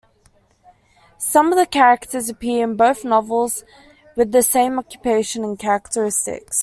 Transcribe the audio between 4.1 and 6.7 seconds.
with the same occupation and characteristics.